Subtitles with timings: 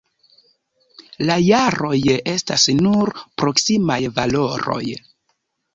[1.29, 1.99] La jaroj
[2.33, 4.85] estas nur proksimaj valoroj.